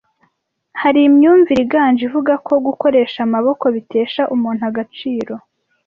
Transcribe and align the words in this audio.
hari 0.81 0.99
imyumvire 1.09 1.59
iganje 1.65 2.01
ivuga 2.07 2.33
ko 2.47 2.53
gukoresha 2.67 3.19
amaboko 3.27 3.65
bitesha 3.75 4.21
umuntu 4.35 4.61
agaciro. 4.69 5.33